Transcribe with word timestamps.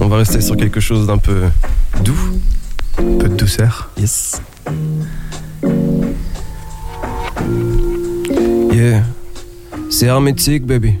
On 0.00 0.08
va 0.08 0.16
rester 0.16 0.40
sur 0.40 0.56
quelque 0.56 0.80
chose 0.80 1.06
d'un 1.06 1.18
peu 1.18 1.42
doux. 2.04 2.18
Un 2.98 3.18
peu 3.18 3.28
de 3.28 3.36
douceur. 3.36 3.90
Yes. 3.98 4.40
Yeah. 8.72 9.02
C'est 9.90 10.06
hermétique, 10.06 10.66
baby. 10.66 10.94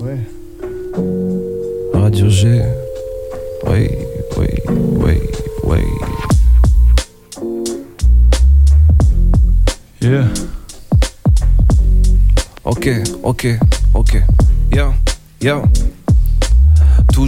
Ouais. 0.00 0.18
Radio 1.94 2.28
G. 2.28 2.62
Oui, 3.66 3.88
oui, 4.36 4.46
oui, 4.66 5.20
oui. 5.64 5.78
Yeah. 10.00 10.24
Ok, 12.64 12.88
ok, 13.22 13.46
ok. 13.94 14.22
Yeah, 14.72 14.92
yeah. 15.40 15.62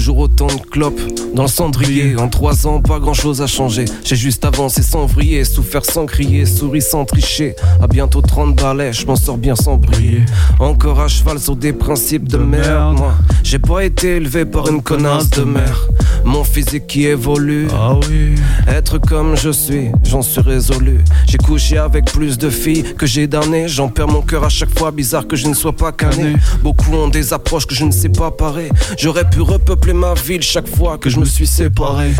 Toujours 0.01 0.17
autant 0.17 0.46
de 0.46 0.62
clopes 0.71 0.98
dans 1.35 1.43
le 1.43 1.48
cendrier. 1.48 2.17
En 2.17 2.31
trois 2.31 2.67
ans, 2.67 2.81
pas 2.81 2.99
grand 2.99 3.13
chose 3.13 3.43
a 3.43 3.46
changé. 3.46 3.85
J'ai 4.03 4.17
juste 4.17 4.46
avancé 4.46 4.81
sans 4.82 5.04
vriller, 5.04 5.45
souffert 5.45 5.85
sans 5.85 6.07
crier, 6.07 6.46
souri 6.46 6.81
sans 6.81 7.04
tricher. 7.04 7.54
À 7.82 7.86
bientôt 7.86 8.23
30 8.23 8.57
balais, 8.57 8.95
je 8.95 9.04
m'en 9.07 9.14
sors 9.17 9.36
bien 9.36 9.54
sans 9.54 9.76
briller. 9.76 10.23
Encore 10.59 11.00
à 11.00 11.09
cheval 11.09 11.39
sur 11.39 11.54
des 11.54 11.75
principes 11.75 12.29
de, 12.29 12.39
De 12.39 12.43
merde. 12.43 12.67
merde. 12.67 12.96
Moi, 12.96 13.14
j'ai 13.43 13.59
pas 13.59 13.85
été 13.85 14.17
élevé 14.17 14.46
par 14.46 14.68
une 14.71 14.81
connasse 14.81 15.29
de 15.29 15.43
mère. 15.43 15.86
Mon 16.25 16.45
physique 16.45 16.87
qui 16.87 17.07
évolue. 17.07 17.69
Ah 17.73 17.95
oui. 18.09 18.35
Être 18.69 18.99
comme 18.99 19.37
je 19.37 19.51
suis, 19.51 19.91
j'en 20.05 20.23
suis 20.23 20.41
résolu. 20.41 21.01
J'ai 21.27 21.39
couché 21.39 21.79
avec 21.79 22.07
plus 22.07 22.39
de 22.39 22.51
filles 22.51 22.85
que 22.96 23.07
j'ai 23.07 23.27
d'années. 23.27 23.69
J'en 23.69 23.89
perds 23.89 24.09
mon 24.09 24.23
cœur 24.23 24.45
à 24.45 24.49
chaque 24.49 24.77
fois, 24.79 24.91
bizarre 24.91 25.27
que 25.27 25.37
je 25.37 25.46
ne 25.46 25.55
sois 25.55 25.73
pas 25.73 25.93
cané. 25.93 26.17
Cané. 26.17 26.37
Beaucoup 26.63 26.93
ont 26.95 27.09
des 27.09 27.33
approches 27.33 27.67
que 27.67 27.75
je 27.75 27.85
ne 27.85 27.91
sais 27.91 28.09
pas 28.09 28.31
parer. 28.31 28.71
J'aurais 28.99 29.29
pu 29.29 29.41
repeupler 29.41 29.93
ma 29.93 30.15
ville 30.15 30.43
chaque 30.43 30.69
fois 30.69 30.99
que 30.99 31.11
je 31.11 31.19
me 31.19 31.25
suis 31.25 31.46
séparé. 31.46 32.12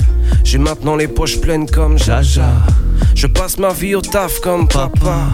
J'ai 0.45 0.59
maintenant 0.59 0.97
les 0.97 1.09
poches 1.09 1.41
pleines 1.41 1.69
comme 1.69 1.99
Jaja. 1.99 2.53
Je 3.15 3.27
passe 3.27 3.59
ma 3.59 3.73
vie 3.73 3.95
au 3.95 4.01
taf 4.01 4.41
comme 4.41 4.69
papa. 4.69 5.27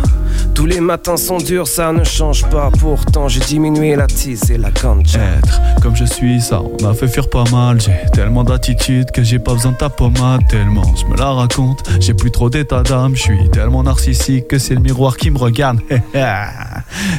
Tous 0.56 0.64
les 0.64 0.80
matins 0.80 1.18
sont 1.18 1.36
durs, 1.36 1.68
ça 1.68 1.92
ne 1.92 2.02
change 2.02 2.48
pas. 2.48 2.70
Pourtant, 2.80 3.28
j'ai 3.28 3.40
diminué 3.40 3.94
la 3.94 4.06
tise 4.06 4.50
et 4.50 4.56
la 4.56 4.70
ganja. 4.70 5.20
Être 5.20 5.60
comme 5.82 5.94
je 5.94 6.06
suis, 6.06 6.40
ça 6.40 6.62
m'a 6.82 6.94
fait 6.94 7.08
fuir 7.08 7.28
pas 7.28 7.44
mal. 7.52 7.78
J'ai 7.78 7.92
tellement 8.14 8.42
d'attitude 8.42 9.10
que 9.10 9.22
j'ai 9.22 9.38
pas 9.38 9.52
besoin 9.52 9.72
de 9.72 9.76
ta 9.76 9.90
pommade. 9.90 10.40
Tellement 10.48 10.96
je 10.96 11.04
me 11.12 11.16
la 11.18 11.30
raconte, 11.30 11.82
j'ai 12.00 12.14
plus 12.14 12.30
trop 12.30 12.48
d'état 12.48 12.82
d'âme. 12.82 13.14
Je 13.14 13.20
suis 13.20 13.50
tellement 13.50 13.82
narcissique 13.82 14.48
que 14.48 14.58
c'est 14.58 14.74
le 14.74 14.80
miroir 14.80 15.18
qui 15.18 15.30
me 15.30 15.36
regarde. 15.36 15.78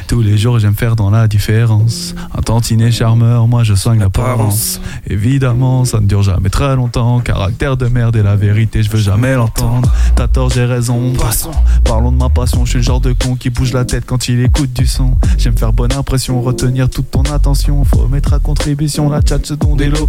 Tous 0.06 0.22
les 0.22 0.38
jours 0.38 0.58
j'aime 0.58 0.74
faire 0.74 0.96
dans 0.96 1.10
la 1.10 1.28
différence. 1.28 2.14
Un 2.36 2.42
tantinet 2.42 2.90
charmeur, 2.90 3.46
moi 3.46 3.64
je 3.64 3.74
soigne 3.74 4.00
l'apparence. 4.00 4.80
Évidemment, 5.06 5.84
ça 5.84 6.00
ne 6.00 6.06
dure 6.06 6.22
jamais 6.22 6.50
très 6.50 6.74
longtemps. 6.76 7.20
Caractère 7.20 7.76
de 7.76 7.86
merde 7.86 8.16
et 8.16 8.22
la 8.22 8.36
vérité, 8.36 8.82
je 8.82 8.90
veux 8.90 8.98
jamais 8.98 9.34
l'entendre. 9.34 9.92
T'as 10.16 10.28
tort, 10.28 10.50
j'ai 10.50 10.64
raison. 10.64 11.12
Passons. 11.14 11.50
Parlons 11.84 12.12
de 12.12 12.16
ma 12.16 12.28
passion, 12.28 12.64
je 12.64 12.70
suis 12.70 12.78
le 12.78 12.84
genre 12.84 13.00
de 13.00 13.12
con 13.12 13.36
qui 13.36 13.50
bouge 13.50 13.72
la 13.72 13.84
tête 13.84 14.04
quand 14.06 14.28
il 14.28 14.40
écoute 14.40 14.72
du 14.72 14.86
son. 14.86 15.16
J'aime 15.36 15.56
faire 15.56 15.72
bonne 15.72 15.92
impression, 15.92 16.40
retenir 16.40 16.88
toute 16.88 17.10
ton 17.10 17.22
attention. 17.22 17.84
Faut 17.84 18.08
mettre 18.08 18.32
à 18.32 18.38
contribution 18.38 19.08
la 19.08 19.20
chat, 19.26 19.44
ce 19.44 19.54
don 19.54 19.76
des 19.76 19.86
lots. 19.88 20.08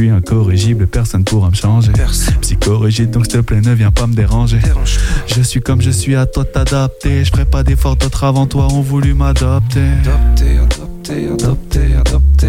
Suis 0.00 0.08
incorrigible, 0.08 0.86
personne 0.86 1.24
pourra 1.24 1.50
me 1.50 1.54
changer. 1.54 1.92
Psychorigide, 2.40 3.10
donc 3.10 3.26
s'il 3.26 3.34
te 3.34 3.40
plaît, 3.42 3.60
ne 3.60 3.74
viens 3.74 3.90
pas 3.90 4.06
me 4.06 4.14
déranger. 4.14 4.56
dérange. 4.56 4.98
Je 5.26 5.42
suis 5.42 5.60
comme 5.60 5.82
je 5.82 5.90
suis, 5.90 6.16
à 6.16 6.24
toi 6.24 6.44
de 6.44 6.48
t'adapter. 6.48 7.22
Je 7.22 7.30
ferai 7.30 7.44
pas 7.44 7.62
d'efforts, 7.62 7.96
d'autres 7.96 8.24
avant 8.24 8.46
toi 8.46 8.72
ont 8.72 8.80
voulu 8.80 9.12
m'adopter. 9.12 9.90
Adopté, 10.00 10.56
adopté, 10.56 11.28
adopté, 11.28 11.80
adopté. 11.98 12.46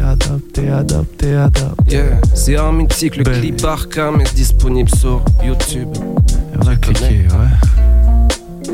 adopter, 0.00 0.70
adopter, 0.70 1.34
adopter. 1.34 1.94
Yeah, 1.94 2.18
c'est 2.32 2.56
un 2.56 2.72
mythique, 2.72 3.16
le 3.16 3.24
Ben. 3.24 3.38
clip 3.38 3.62
Arkham 3.62 4.22
est 4.22 4.34
disponible 4.34 4.88
sur 4.88 5.22
YouTube. 5.44 5.88
On 6.58 6.64
va 6.64 6.76
Tu 6.76 6.80
cliquer, 6.80 7.26
ouais. 7.28 8.72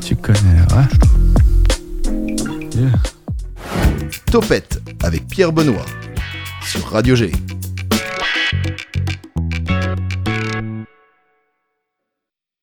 Tu 0.00 0.14
connais, 0.14 0.38
ouais. 0.38 0.86
Yeah. 2.76 2.92
Topette 4.30 4.80
avec 5.02 5.26
Pierre 5.26 5.50
Benoît 5.50 5.84
sur 6.62 6.84
Radio 6.90 7.14
G. 7.14 7.30